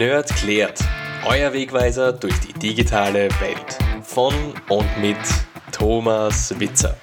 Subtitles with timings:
[0.00, 0.82] Nerd klärt.
[1.26, 3.78] Euer Wegweiser durch die digitale Welt.
[4.02, 4.32] Von
[4.70, 5.18] und mit
[5.72, 6.96] Thomas Witzer.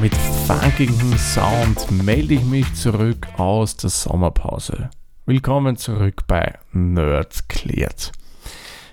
[0.00, 0.14] Mit
[0.46, 4.88] funkigem Sound melde ich mich zurück aus der Sommerpause.
[5.26, 8.12] Willkommen zurück bei Nerd klärt.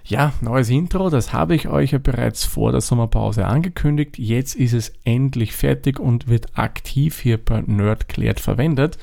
[0.03, 4.17] Ja, neues Intro, das habe ich euch ja bereits vor der Sommerpause angekündigt.
[4.19, 8.97] Jetzt ist es endlich fertig und wird aktiv hier bei Nerd klärt verwendet.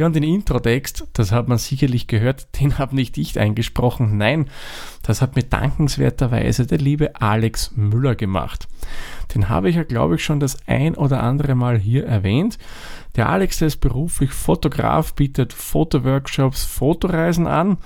[0.00, 4.16] Ja, und den Introtext, das hat man sicherlich gehört, den habe nicht ich eingesprochen.
[4.16, 4.48] Nein,
[5.02, 8.66] das hat mir dankenswerterweise der liebe Alex Müller gemacht.
[9.34, 12.56] Den habe ich ja, glaube ich, schon das ein oder andere Mal hier erwähnt.
[13.14, 17.76] Der Alex, der ist beruflich Fotograf, bietet Fotoworkshops, Fotoreisen an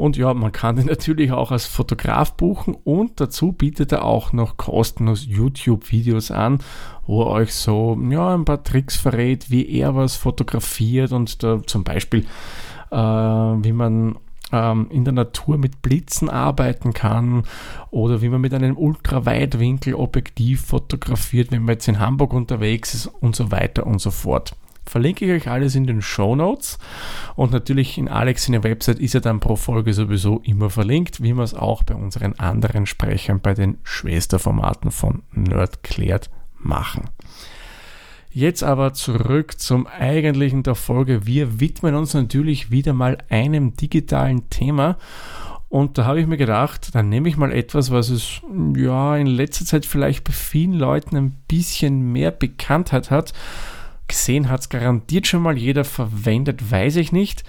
[0.00, 4.32] und ja, man kann den natürlich auch als Fotograf buchen und dazu bietet er auch
[4.32, 6.58] noch kostenlos YouTube-Videos an,
[7.06, 11.62] wo er euch so ja, ein paar Tricks verrät, wie er was fotografiert und da
[11.66, 12.24] zum Beispiel,
[12.90, 14.16] äh, wie man
[14.52, 17.44] ähm, in der Natur mit Blitzen arbeiten kann
[17.90, 23.36] oder wie man mit einem Ultraweitwinkel-Objektiv fotografiert, wenn man jetzt in Hamburg unterwegs ist und
[23.36, 24.56] so weiter und so fort.
[24.90, 26.76] Verlinke ich euch alles in den Show Notes.
[27.36, 31.22] Und natürlich in Alex in der Website ist ja dann pro Folge sowieso immer verlinkt,
[31.22, 37.08] wie wir es auch bei unseren anderen Sprechern bei den Schwesterformaten von Nerdklärt machen.
[38.32, 41.24] Jetzt aber zurück zum eigentlichen der Folge.
[41.24, 44.98] Wir widmen uns natürlich wieder mal einem digitalen Thema.
[45.68, 48.40] Und da habe ich mir gedacht, dann nehme ich mal etwas, was es
[48.76, 53.32] ja in letzter Zeit vielleicht bei vielen Leuten ein bisschen mehr Bekanntheit hat
[54.10, 57.44] gesehen hat es garantiert schon mal jeder verwendet, weiß ich nicht.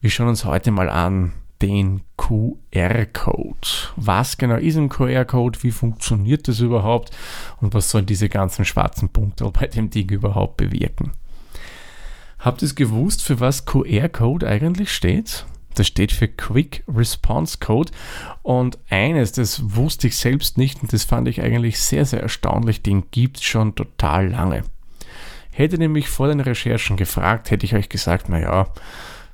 [0.00, 1.32] Wir schauen uns heute mal an
[1.62, 3.68] den QR-Code.
[3.96, 5.62] Was genau ist ein QR-Code?
[5.62, 7.10] Wie funktioniert das überhaupt?
[7.60, 11.12] Und was sollen diese ganzen schwarzen Punkte bei dem Ding überhaupt bewirken?
[12.38, 15.46] Habt ihr es gewusst, für was QR-Code eigentlich steht?
[15.74, 17.92] Das steht für Quick Response Code.
[18.42, 22.82] Und eines, das wusste ich selbst nicht und das fand ich eigentlich sehr, sehr erstaunlich,
[22.82, 24.64] den gibt es schon total lange.
[25.52, 28.68] Hätte nämlich vor den Recherchen gefragt, hätte ich euch gesagt, naja,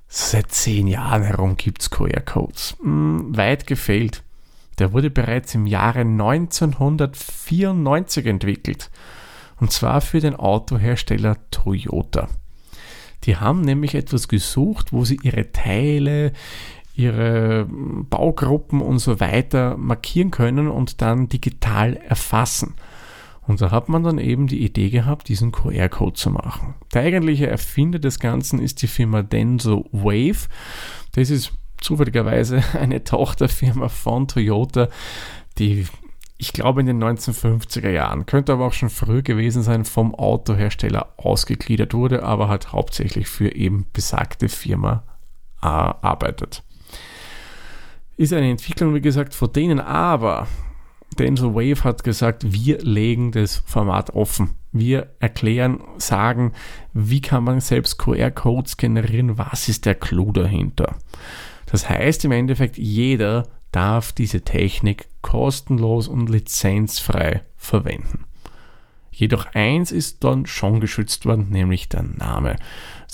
[0.08, 2.76] seit zehn Jahren herum gibt es QR-Codes.
[2.82, 4.24] Hm, weit gefehlt.
[4.78, 8.90] Der wurde bereits im Jahre 1994 entwickelt.
[9.60, 12.28] Und zwar für den Autohersteller Toyota.
[13.24, 16.32] Die haben nämlich etwas gesucht, wo sie ihre Teile,
[16.94, 22.74] ihre Baugruppen und so weiter markieren können und dann digital erfassen.
[23.48, 26.74] Und da hat man dann eben die Idee gehabt, diesen QR-Code zu machen.
[26.92, 30.48] Der eigentliche Erfinder des Ganzen ist die Firma Denso Wave.
[31.12, 34.88] Das ist zufälligerweise eine Tochterfirma von Toyota,
[35.58, 35.86] die
[36.40, 41.14] ich glaube in den 1950er Jahren, könnte aber auch schon früh gewesen sein, vom Autohersteller
[41.16, 45.02] ausgegliedert wurde, aber halt hauptsächlich für eben besagte Firma
[45.62, 46.62] äh, arbeitet.
[48.16, 50.46] Ist eine Entwicklung, wie gesagt, von denen aber
[51.18, 54.54] Denzel Wave hat gesagt, wir legen das Format offen.
[54.72, 56.52] Wir erklären, sagen,
[56.92, 60.96] wie kann man selbst QR-Codes generieren, was ist der Clou dahinter.
[61.66, 68.24] Das heißt im Endeffekt, jeder darf diese Technik kostenlos und lizenzfrei verwenden.
[69.10, 72.54] Jedoch eins ist dann schon geschützt worden, nämlich der Name.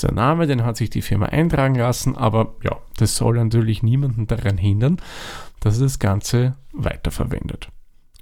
[0.03, 4.26] Der Name, den hat sich die Firma eintragen lassen, aber ja, das soll natürlich niemanden
[4.26, 4.98] daran hindern,
[5.60, 7.69] dass er das Ganze weiterverwendet.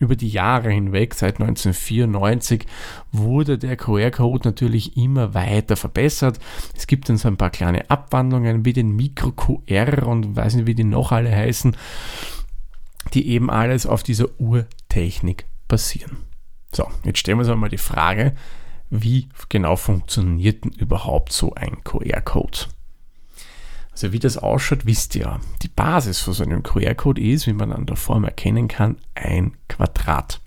[0.03, 2.67] Über die Jahre hinweg, seit 1994,
[3.13, 6.41] wurde der QR-Code natürlich immer weiter verbessert.
[6.77, 10.75] Es gibt dann so ein paar kleine Abwandlungen wie den Mikro-QR und weiß nicht, wie
[10.75, 11.77] die noch alle heißen,
[13.15, 16.17] die eben alles auf dieser Urtechnik basieren.
[16.73, 18.35] So, jetzt stellen wir uns einmal die Frage,
[18.91, 22.59] wie genau funktioniert denn überhaupt so ein QR-Code?
[23.93, 25.41] Also wie das ausschaut, wisst ihr.
[25.63, 29.53] Die Basis für so einen QR-Code ist, wie man an der Form erkennen kann, ein
[29.69, 30.41] Quadrat.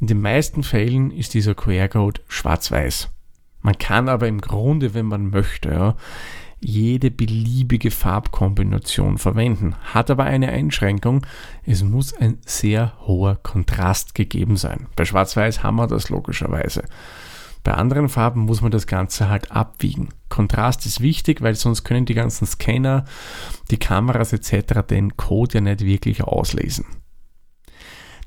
[0.00, 3.10] In den meisten Fällen ist dieser QR-Code schwarz-weiß.
[3.62, 5.96] Man kann aber im Grunde, wenn man möchte, ja,
[6.60, 11.26] jede beliebige Farbkombination verwenden, hat aber eine Einschränkung,
[11.64, 14.86] es muss ein sehr hoher Kontrast gegeben sein.
[14.96, 16.84] Bei Schwarz-Weiß haben wir das logischerweise.
[17.66, 20.10] Bei anderen Farben muss man das Ganze halt abwiegen.
[20.28, 23.06] Kontrast ist wichtig, weil sonst können die ganzen Scanner,
[23.72, 24.86] die Kameras etc.
[24.88, 26.84] den Code ja nicht wirklich auslesen.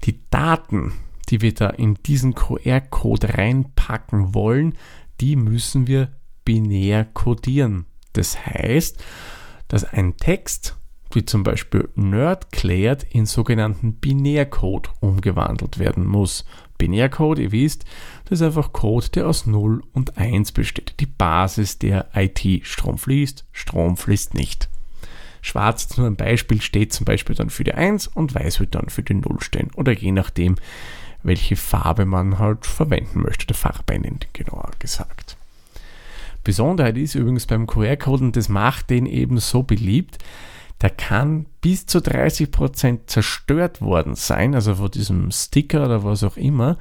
[0.03, 0.91] Die Daten,
[1.29, 4.73] die wir da in diesen QR-Code reinpacken wollen,
[5.21, 6.11] die müssen wir
[6.43, 7.85] binär codieren.
[8.11, 9.01] Das heißt,
[9.69, 10.75] dass ein Text,
[11.13, 16.43] wie zum Beispiel Nerd klärt, in sogenannten Binärcode umgewandelt werden muss.
[16.79, 17.85] Binärcode, ihr wisst,
[18.23, 20.95] das ist einfach Code, der aus 0 und 1 besteht.
[20.99, 22.65] Die Basis der IT.
[22.65, 24.69] Strom fließt, Strom fließt nicht.
[25.41, 28.73] Schwarz ist nur ein Beispiel, steht zum Beispiel dann für die 1 und Weiß wird
[28.73, 29.69] dann für die 0 stehen.
[29.75, 30.55] Oder je nachdem,
[31.21, 35.37] welche Farbe man halt verwenden möchte, der Farbendung genauer gesagt.
[36.43, 40.17] Besonderheit ist übrigens beim QR-Code, und das macht den eben so beliebt,
[40.81, 46.37] der kann bis zu 30% zerstört worden sein, also von diesem Sticker oder was auch
[46.37, 46.77] immer,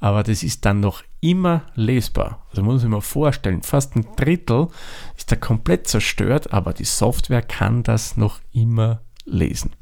[0.00, 2.44] aber das ist dann noch immer lesbar.
[2.50, 4.68] Also muss sich mal vorstellen, fast ein Drittel
[5.16, 9.72] ist da komplett zerstört, aber die Software kann das noch immer lesen.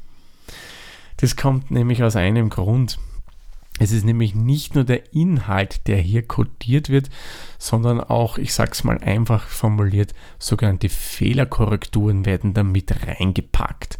[1.17, 2.99] Das kommt nämlich aus einem Grund.
[3.77, 7.09] Es ist nämlich nicht nur der Inhalt, der hier codiert wird,
[7.57, 13.97] sondern auch, ich sage es mal einfach formuliert, sogenannte Fehlerkorrekturen werden da mit reingepackt.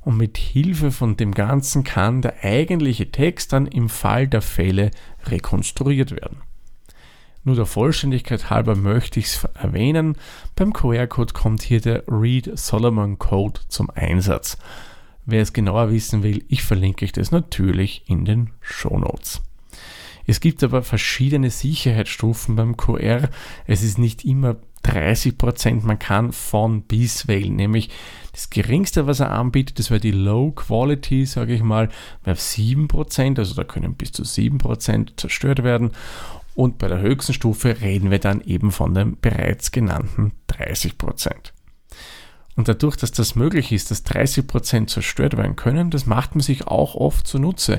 [0.00, 4.90] Und mit Hilfe von dem Ganzen kann der eigentliche Text dann im Fall der Fälle
[5.26, 6.38] rekonstruiert werden.
[7.42, 10.16] Nur der Vollständigkeit halber möchte ich es erwähnen,
[10.56, 14.56] beim QR-Code kommt hier der Read Solomon Code zum Einsatz.
[15.26, 19.42] Wer es genauer wissen will, ich verlinke euch das natürlich in den Show Notes.
[20.26, 23.28] Es gibt aber verschiedene Sicherheitsstufen beim QR.
[23.66, 27.90] Es ist nicht immer 30% Man kann von bis wählen, nämlich
[28.32, 31.88] das geringste, was er anbietet, das wäre die Low Quality, sage ich mal,
[32.22, 35.92] wäre 7% also da können bis zu 7% zerstört werden.
[36.54, 40.94] Und bei der höchsten Stufe reden wir dann eben von den bereits genannten 30
[42.56, 46.66] und dadurch, dass das möglich ist, dass 30% zerstört werden können, das macht man sich
[46.66, 47.78] auch oft zunutze,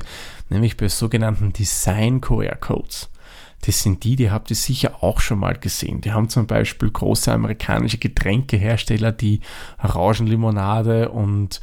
[0.50, 3.10] nämlich bei sogenannten Design-QR-Codes.
[3.62, 6.02] Das sind die, die habt ihr sicher auch schon mal gesehen.
[6.02, 9.40] Die haben zum Beispiel große amerikanische Getränkehersteller, die
[9.82, 11.60] Orangenlimonade und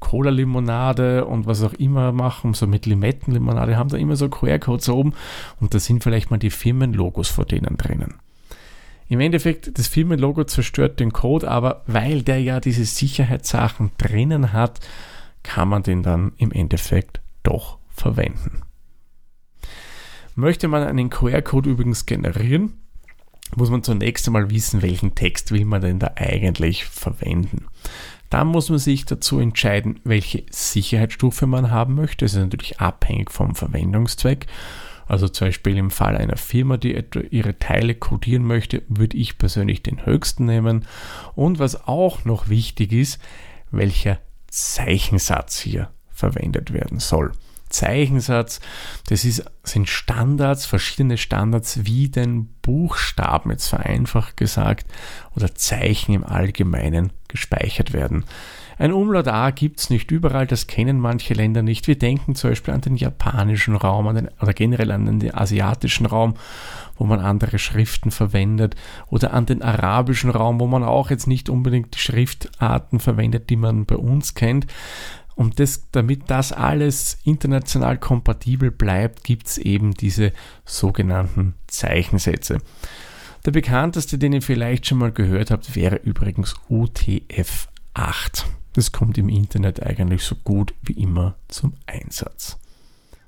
[0.00, 5.14] Cola-Limonade und was auch immer machen, so mit Limettenlimonade, haben da immer so QR-Codes oben
[5.60, 8.14] und da sind vielleicht mal die Firmenlogos vor denen drinnen.
[9.08, 14.80] Im Endeffekt, das Firmenlogo zerstört den Code, aber weil der ja diese Sicherheitssachen drinnen hat,
[15.42, 18.62] kann man den dann im Endeffekt doch verwenden.
[20.34, 22.72] Möchte man einen QR-Code übrigens generieren,
[23.54, 27.66] muss man zunächst einmal wissen, welchen Text will man denn da eigentlich verwenden.
[28.30, 32.24] Dann muss man sich dazu entscheiden, welche Sicherheitsstufe man haben möchte.
[32.24, 34.46] Das ist natürlich abhängig vom Verwendungszweck.
[35.06, 39.38] Also zum Beispiel im Fall einer Firma, die etwa ihre Teile codieren möchte, würde ich
[39.38, 40.86] persönlich den höchsten nehmen.
[41.34, 43.20] Und was auch noch wichtig ist,
[43.70, 44.18] welcher
[44.48, 47.32] Zeichensatz hier verwendet werden soll.
[47.74, 48.60] Zeichensatz,
[49.08, 54.86] das ist, sind Standards, verschiedene Standards, wie den Buchstaben jetzt vereinfacht gesagt
[55.34, 58.24] oder Zeichen im Allgemeinen gespeichert werden.
[58.76, 61.86] Ein Umlaut A gibt es nicht überall, das kennen manche Länder nicht.
[61.86, 66.06] Wir denken zum Beispiel an den japanischen Raum an den, oder generell an den asiatischen
[66.06, 66.34] Raum,
[66.96, 68.74] wo man andere Schriften verwendet,
[69.08, 73.56] oder an den arabischen Raum, wo man auch jetzt nicht unbedingt die Schriftarten verwendet, die
[73.56, 74.66] man bei uns kennt.
[75.36, 80.32] Und das, damit das alles international kompatibel bleibt, gibt es eben diese
[80.64, 82.58] sogenannten Zeichensätze.
[83.44, 88.44] Der bekannteste, den ihr vielleicht schon mal gehört habt, wäre übrigens UTF-8.
[88.74, 92.58] Das kommt im Internet eigentlich so gut wie immer zum Einsatz.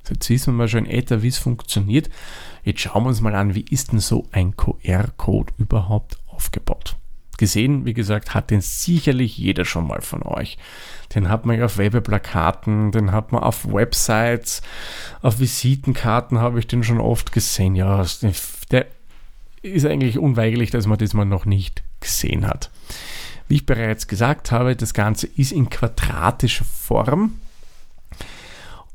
[0.02, 2.10] So, jetzt wissen wir mal schon etwa, wie es funktioniert.
[2.62, 6.96] Jetzt schauen wir uns mal an, wie ist denn so ein QR-Code überhaupt aufgebaut.
[7.38, 10.58] Gesehen, wie gesagt, hat den sicherlich jeder schon mal von euch.
[11.14, 14.62] Den hat man ja auf Werbeplakaten, den hat man auf Websites,
[15.22, 17.74] auf Visitenkarten habe ich den schon oft gesehen.
[17.74, 18.04] Ja,
[18.70, 18.86] der
[19.62, 22.70] ist eigentlich unweigerlich, dass man das mal noch nicht gesehen hat.
[23.48, 27.38] Wie ich bereits gesagt habe, das Ganze ist in quadratischer Form.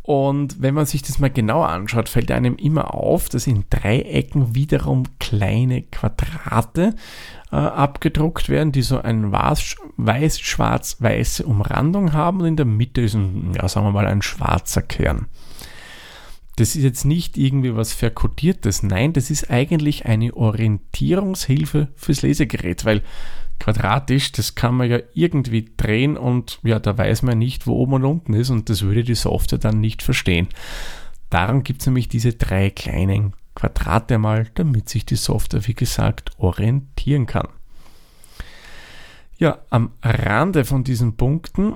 [0.03, 4.55] Und wenn man sich das mal genauer anschaut, fällt einem immer auf, dass in Dreiecken
[4.55, 6.96] wiederum kleine Quadrate
[7.51, 13.53] äh, abgedruckt werden, die so eine weiß-schwarz-weiße Umrandung haben und in der Mitte ist ein,
[13.55, 15.27] ja, sagen wir mal, ein schwarzer Kern.
[16.55, 22.86] Das ist jetzt nicht irgendwie was Verkodiertes, nein, das ist eigentlich eine Orientierungshilfe fürs Lesegerät,
[22.86, 23.03] weil
[23.61, 27.93] quadratisch, das kann man ja irgendwie drehen und ja, da weiß man nicht, wo oben
[27.93, 30.47] und unten ist und das würde die Software dann nicht verstehen.
[31.29, 36.31] Darum gibt es nämlich diese drei kleinen Quadrate mal, damit sich die Software, wie gesagt,
[36.39, 37.49] orientieren kann.
[39.37, 41.75] Ja, am Rande von diesen Punkten,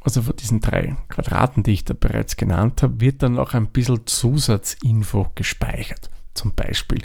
[0.00, 3.68] also von diesen drei Quadraten, die ich da bereits genannt habe, wird dann noch ein
[3.68, 6.10] bisschen Zusatzinfo gespeichert.
[6.34, 7.00] Zum Beispiel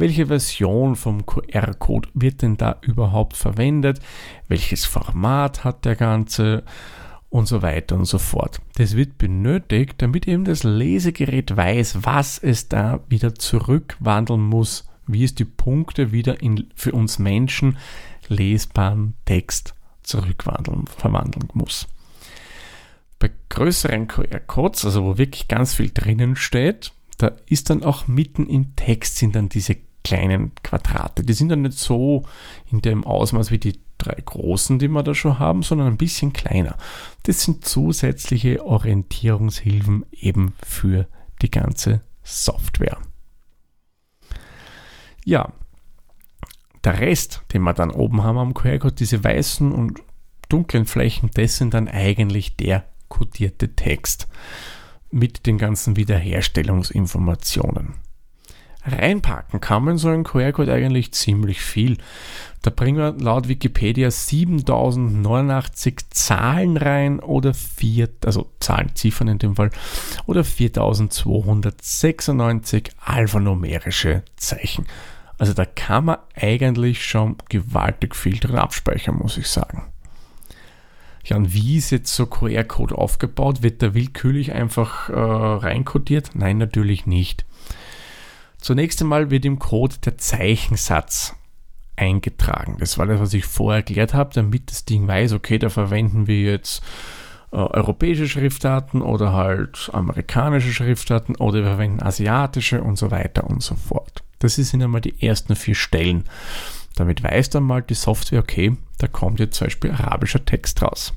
[0.00, 4.00] welche Version vom QR-Code wird denn da überhaupt verwendet,
[4.48, 6.64] welches Format hat der Ganze
[7.30, 8.60] und so weiter und so fort.
[8.76, 15.24] Das wird benötigt, damit eben das Lesegerät weiß, was es da wieder zurückwandeln muss, wie
[15.24, 17.76] es die Punkte wieder in für uns Menschen
[18.28, 21.86] lesbaren Text zurückverwandeln muss.
[23.18, 28.46] Bei größeren QR-Codes, also wo wirklich ganz viel drinnen steht, da ist dann auch mitten
[28.46, 31.22] im Text sind dann diese kleinen Quadrate.
[31.22, 32.24] Die sind dann nicht so
[32.70, 36.32] in dem Ausmaß wie die drei großen, die wir da schon haben, sondern ein bisschen
[36.32, 36.76] kleiner.
[37.24, 41.08] Das sind zusätzliche Orientierungshilfen eben für
[41.42, 42.98] die ganze Software.
[45.24, 45.52] Ja,
[46.84, 50.00] der Rest, den wir dann oben haben am QR-Code, diese weißen und
[50.48, 54.28] dunklen Flächen, das sind dann eigentlich der kodierte Text
[55.10, 57.94] mit den ganzen Wiederherstellungsinformationen.
[58.84, 61.98] Reinpacken kann man so einen QR-Code eigentlich ziemlich viel.
[62.62, 69.56] Da bringen wir laut Wikipedia 7089 Zahlen rein oder vier, also Zahlen, Ziffern in dem
[69.56, 69.70] Fall,
[70.26, 74.86] oder 4296 alphanumerische Zeichen.
[75.38, 79.84] Also da kann man eigentlich schon gewaltig viel drin abspeichern, muss ich sagen.
[81.24, 83.62] Ja, und wie ist jetzt so QR-Code aufgebaut?
[83.62, 86.30] Wird der willkürlich einfach äh, reinkodiert?
[86.34, 87.44] Nein, natürlich nicht.
[88.60, 91.34] Zunächst einmal wird im Code der Zeichensatz
[91.96, 92.76] eingetragen.
[92.78, 96.26] Das war das, was ich vorher erklärt habe, damit das Ding weiß, okay, da verwenden
[96.26, 96.82] wir jetzt
[97.50, 103.62] äh, europäische Schriftarten oder halt amerikanische Schriftarten oder wir verwenden asiatische und so weiter und
[103.62, 104.22] so fort.
[104.38, 106.24] Das sind einmal die ersten vier Stellen.
[106.94, 111.14] Damit weiß dann mal die Software, okay, da kommt jetzt zum Beispiel arabischer Text raus.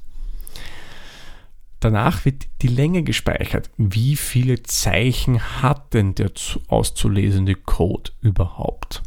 [1.81, 3.71] Danach wird die Länge gespeichert.
[3.75, 6.31] Wie viele Zeichen hat denn der
[6.67, 9.01] auszulesende Code überhaupt?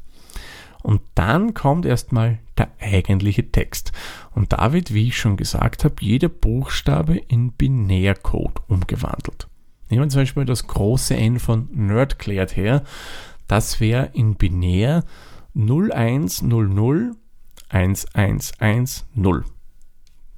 [0.83, 3.93] Und dann kommt erstmal der eigentliche Text.
[4.33, 9.47] Und da wird, wie ich schon gesagt habe, jeder Buchstabe in Binärcode umgewandelt.
[9.89, 12.83] Nehmen wir zum Beispiel das große N von Nerdclared her.
[13.47, 15.05] Das wäre in Binär
[15.55, 17.17] 0100
[17.69, 19.54] 1110.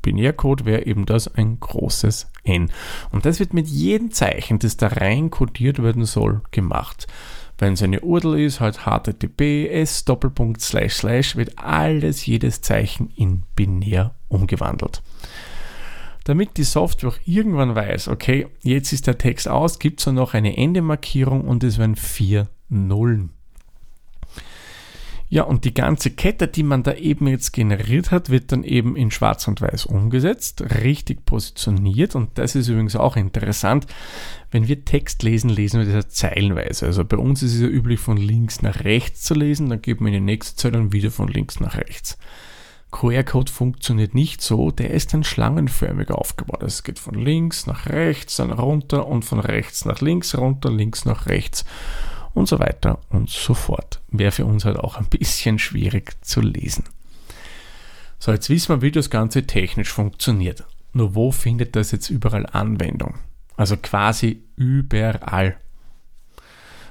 [0.07, 2.71] Binärcode wäre eben das ein großes N.
[3.11, 7.09] Und das wird mit jedem Zeichen, das da rein codiert werden soll, gemacht.
[7.59, 13.43] Wenn es eine URL ist, halt https Doppelpunkt slash slash wird alles, jedes Zeichen in
[13.57, 15.03] binär umgewandelt.
[16.23, 20.35] Damit die Software auch irgendwann weiß, okay, jetzt ist der Text aus, gibt es noch
[20.35, 23.36] eine Endemarkierung und es werden vier Nullen.
[25.29, 28.95] Ja, und die ganze Kette, die man da eben jetzt generiert hat, wird dann eben
[28.95, 32.15] in Schwarz und Weiß umgesetzt, richtig positioniert.
[32.15, 33.87] Und das ist übrigens auch interessant.
[34.53, 36.87] Wenn wir Text lesen, lesen wir das ja zeilenweise.
[36.87, 40.01] Also bei uns ist es ja üblich, von links nach rechts zu lesen, dann geht
[40.01, 42.19] man in die nächste Zeile und wieder von links nach rechts.
[42.93, 46.63] QR-Code funktioniert nicht so, der ist dann schlangenförmig aufgebaut.
[46.63, 51.05] Es geht von links nach rechts, dann runter und von rechts nach links, runter, links
[51.05, 51.65] nach rechts
[52.37, 54.01] und so weiter und so fort.
[54.09, 56.85] Wäre für uns halt auch ein bisschen schwierig zu lesen.
[58.19, 60.65] So, jetzt wissen wir, wie das Ganze technisch funktioniert.
[60.93, 63.15] Nur wo findet das jetzt überall Anwendung?
[63.57, 65.57] Also quasi überall.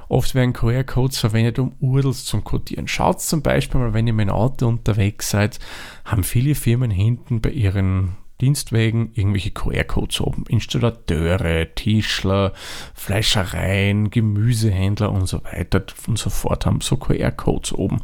[0.07, 2.87] Oft werden QR-Codes verwendet, um URLs zu codieren.
[2.87, 5.59] Schaut zum Beispiel mal, wenn ihr mit dem Auto unterwegs seid,
[6.05, 10.43] haben viele Firmen hinten bei ihren Dienstwegen irgendwelche QR-Codes oben.
[10.47, 12.53] Installateure, Tischler,
[12.93, 18.01] Fleischereien, Gemüsehändler und so weiter und so fort haben so QR-Codes oben.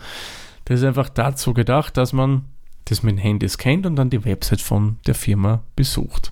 [0.66, 2.46] Das ist einfach dazu gedacht, dass man
[2.86, 6.32] das mit dem Handy scannt und dann die Website von der Firma besucht.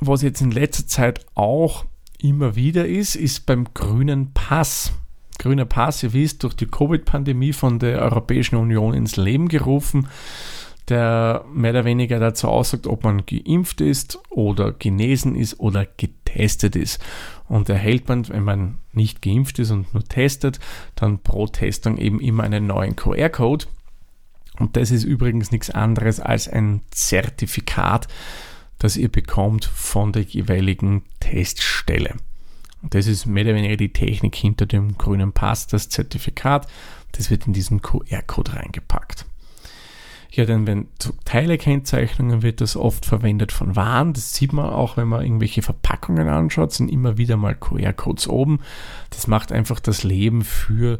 [0.00, 1.84] Was jetzt in letzter Zeit auch
[2.18, 4.92] immer wieder ist, ist beim grünen Pass.
[5.38, 10.08] Grüner Pass, ihr wisst, durch die Covid-Pandemie von der Europäischen Union ins Leben gerufen
[10.88, 16.76] der mehr oder weniger dazu aussagt, ob man geimpft ist oder genesen ist oder getestet
[16.76, 17.02] ist.
[17.48, 20.60] Und erhält man, wenn man nicht geimpft ist und nur testet,
[20.94, 23.66] dann pro Testung eben immer einen neuen QR-Code.
[24.58, 28.06] Und das ist übrigens nichts anderes als ein Zertifikat,
[28.78, 32.14] das ihr bekommt von der jeweiligen Teststelle.
[32.82, 36.68] Und das ist mehr oder weniger die Technik hinter dem grünen Pass, das Zertifikat.
[37.12, 39.24] Das wird in diesen QR-Code reingepackt.
[40.34, 40.88] Ja, denn wenn
[41.24, 44.14] Teilekennzeichnungen wird das oft verwendet von Waren.
[44.14, 48.58] Das sieht man auch, wenn man irgendwelche Verpackungen anschaut, sind immer wieder mal QR-Codes oben.
[49.10, 50.98] Das macht einfach das Leben für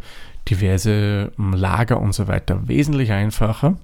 [0.48, 3.76] diverse hm, Lager und so weiter wesentlich einfacher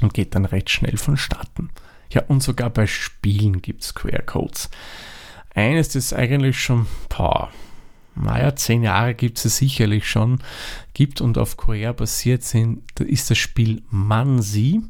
[0.00, 1.70] und geht dann recht schnell vonstatten.
[2.10, 4.70] Ja, und sogar bei Spielen gibt es QR-Codes.
[5.56, 7.50] Eines, das eigentlich schon, boah,
[8.22, 10.40] naja, zehn Jahre gibt es sicherlich schon,
[10.94, 14.82] gibt und auf Korea basiert sind, da ist das Spiel Mansi.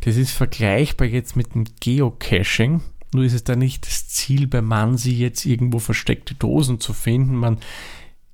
[0.00, 2.82] Das ist vergleichbar jetzt mit dem Geocaching.
[3.12, 7.36] Nur ist es da nicht das Ziel bei Mansi jetzt irgendwo versteckte Dosen zu finden.
[7.36, 7.58] Man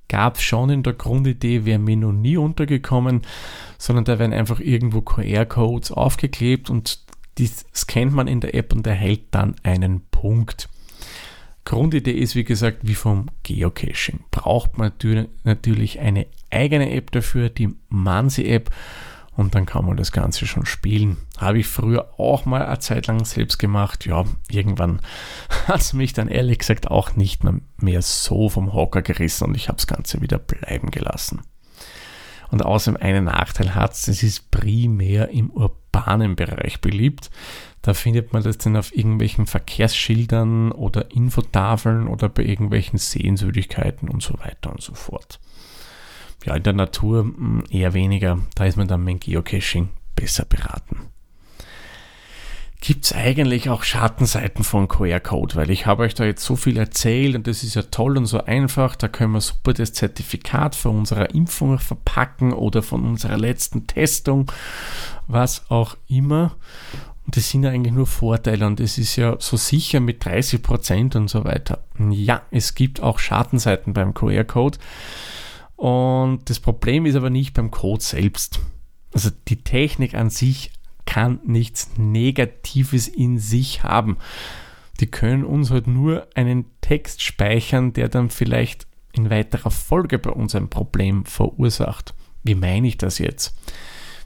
[0.07, 3.21] gab schon in der Grundidee, wäre mir noch nie untergekommen,
[3.77, 7.03] sondern da werden einfach irgendwo QR-Codes aufgeklebt und
[7.37, 10.69] die scannt man in der App und erhält dann einen Punkt.
[11.65, 14.21] Grundidee ist, wie gesagt, wie vom Geocaching.
[14.31, 14.91] Braucht man
[15.43, 18.69] natürlich eine eigene App dafür, die Mansi-App,
[19.35, 21.17] und dann kann man das Ganze schon spielen.
[21.37, 24.05] Habe ich früher auch mal eine Zeit lang selbst gemacht.
[24.05, 25.01] Ja, irgendwann
[25.67, 29.67] hat es mich dann ehrlich gesagt auch nicht mehr so vom Hocker gerissen und ich
[29.67, 31.41] habe das Ganze wieder bleiben gelassen.
[32.51, 37.29] Und außerdem einen Nachteil hat es, es ist primär im urbanen Bereich beliebt.
[37.85, 44.23] Da findet man das dann auf irgendwelchen Verkehrsschildern oder Infotafeln oder bei irgendwelchen Sehenswürdigkeiten und
[44.23, 45.39] so weiter und so fort.
[46.45, 48.39] Ja, in der Natur hm, eher weniger.
[48.55, 50.97] Da ist man dann mit Geocaching besser beraten.
[52.81, 55.55] Gibt es eigentlich auch Schattenseiten von QR-Code?
[55.55, 58.25] Weil ich habe euch da jetzt so viel erzählt und das ist ja toll und
[58.25, 58.95] so einfach.
[58.95, 64.51] Da können wir super das Zertifikat von unserer Impfung verpacken oder von unserer letzten Testung,
[65.27, 66.55] was auch immer.
[67.25, 70.61] Und das sind ja eigentlich nur Vorteile und es ist ja so sicher mit 30
[70.61, 71.83] Prozent und so weiter.
[72.09, 74.77] Ja, es gibt auch Schattenseiten beim QR-Code.
[75.75, 78.59] Und das Problem ist aber nicht beim Code selbst.
[79.13, 80.71] Also die Technik an sich
[81.05, 84.17] kann nichts Negatives in sich haben.
[84.99, 90.29] Die können uns halt nur einen Text speichern, der dann vielleicht in weiterer Folge bei
[90.29, 92.13] uns ein Problem verursacht.
[92.43, 93.55] Wie meine ich das jetzt?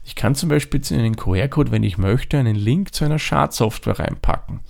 [0.04, 3.98] Ich kann zum Beispiel in den QR-Code, wenn ich möchte, einen Link zu einer Schadsoftware
[3.98, 4.60] reinpacken.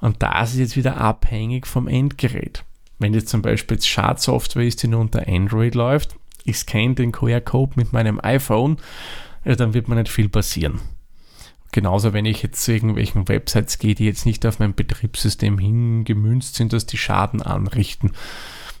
[0.00, 2.64] Und das ist jetzt wieder abhängig vom Endgerät.
[2.98, 7.12] Wenn jetzt zum Beispiel jetzt Schadsoftware ist, die nur unter Android läuft, ich scanne den
[7.12, 8.78] QR-Code mit meinem iPhone,
[9.44, 10.80] ja, dann wird mir nicht viel passieren.
[11.72, 16.56] Genauso, wenn ich jetzt zu irgendwelchen Websites gehe, die jetzt nicht auf mein Betriebssystem hingemünzt
[16.56, 18.12] sind, dass die Schaden anrichten,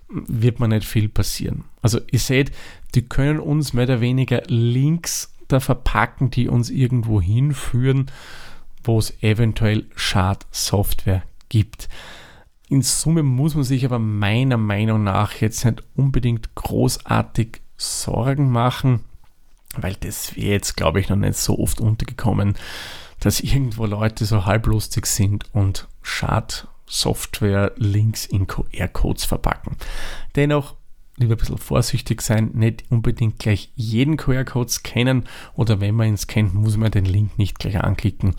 [0.08, 1.64] wird mir nicht viel passieren.
[1.82, 2.50] Also ihr seht,
[2.94, 8.10] die können uns mehr oder weniger Links da verpacken, die uns irgendwo hinführen,
[8.82, 11.88] wo es eventuell Schadsoftware gibt.
[12.68, 19.00] In Summe muss man sich aber meiner Meinung nach jetzt nicht unbedingt großartig Sorgen machen,
[19.76, 22.54] weil das wäre jetzt, glaube ich, noch nicht so oft untergekommen,
[23.18, 29.76] dass irgendwo Leute so halblustig sind und Schadsoftware-Links in QR-Codes verpacken.
[30.36, 30.76] Dennoch
[31.20, 36.16] lieber ein bisschen vorsichtig sein, nicht unbedingt gleich jeden QR-Code scannen oder wenn man ihn
[36.16, 38.36] scannt, muss man den Link nicht gleich anklicken,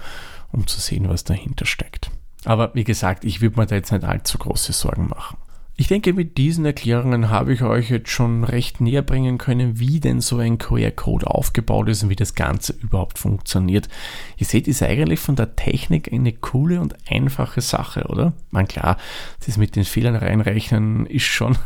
[0.51, 2.11] um zu sehen, was dahinter steckt.
[2.43, 5.37] Aber wie gesagt, ich würde mir da jetzt nicht allzu große Sorgen machen.
[5.81, 9.99] Ich denke, mit diesen Erklärungen habe ich euch jetzt schon recht näher bringen können, wie
[9.99, 13.89] denn so ein QR-Code aufgebaut ist und wie das Ganze überhaupt funktioniert.
[14.37, 18.33] Ihr seht, ist eigentlich von der Technik eine coole und einfache Sache, oder?
[18.51, 18.97] Man klar,
[19.43, 21.57] das mit den Fehlern reinrechnen ist schon ein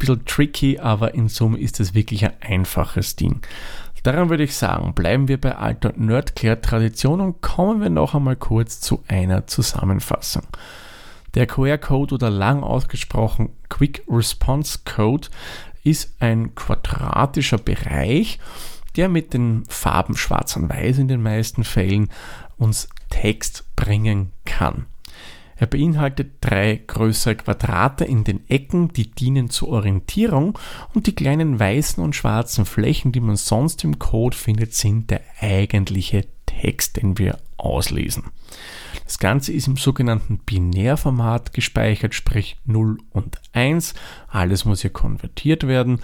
[0.00, 3.40] bisschen tricky, aber in Summe ist das wirklich ein einfaches Ding.
[4.02, 8.80] Daran würde ich sagen, bleiben wir bei alter Nerdcare-Tradition und kommen wir noch einmal kurz
[8.80, 10.42] zu einer Zusammenfassung.
[11.34, 15.28] Der QR-Code oder lang ausgesprochen Quick Response Code
[15.82, 18.38] ist ein quadratischer Bereich,
[18.96, 22.10] der mit den Farben schwarz und weiß in den meisten Fällen
[22.56, 24.86] uns Text bringen kann.
[25.56, 30.58] Er beinhaltet drei größere Quadrate in den Ecken, die dienen zur Orientierung
[30.94, 35.20] und die kleinen weißen und schwarzen Flächen, die man sonst im Code findet, sind der
[35.40, 38.24] eigentliche Text, den wir auslesen.
[39.04, 43.94] Das Ganze ist im sogenannten Binärformat gespeichert, sprich 0 und 1.
[44.28, 46.00] Alles muss hier konvertiert werden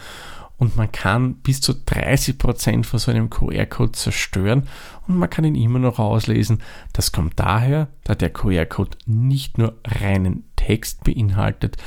[0.60, 4.68] und man kann bis zu 30% von so einem QR-Code zerstören
[5.08, 6.60] und man kann ihn immer noch auslesen.
[6.92, 11.78] Das kommt daher, da der QR-Code nicht nur reinen Text beinhaltet,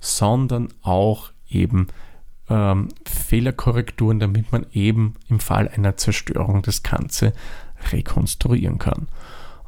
[0.00, 1.88] sondern auch eben
[2.48, 7.34] ähm, Fehlerkorrekturen, damit man eben im Fall einer Zerstörung das Ganze
[7.90, 9.08] rekonstruieren kann.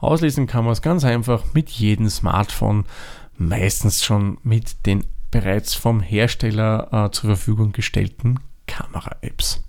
[0.00, 2.84] Auslesen kann man es ganz einfach mit jedem Smartphone,
[3.36, 9.64] meistens schon mit den bereits vom Hersteller äh, zur Verfügung gestellten Kamera-Apps.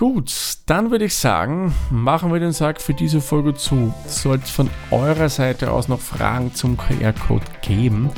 [0.00, 0.32] Gut,
[0.64, 3.92] dann würde ich sagen, machen wir den Sack für diese Folge zu.
[4.06, 8.10] Sollte es von eurer Seite aus noch Fragen zum QR-Code geben,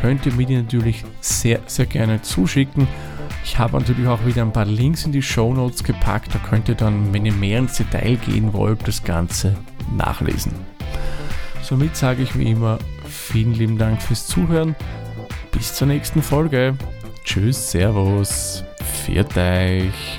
[0.00, 2.88] könnt ihr mir die natürlich sehr, sehr gerne zuschicken.
[3.44, 6.34] Ich habe natürlich auch wieder ein paar Links in die Show Notes gepackt.
[6.34, 9.54] Da könnt ihr dann, wenn ihr mehr ins Detail gehen wollt, das Ganze
[9.96, 10.52] nachlesen.
[11.62, 14.74] Somit sage ich wie immer vielen lieben Dank fürs Zuhören.
[15.52, 16.76] Bis zur nächsten Folge.
[17.24, 18.64] Tschüss, Servus,
[19.04, 20.18] viert euch.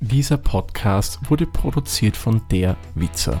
[0.00, 3.40] Dieser Podcast wurde produziert von der Witzer.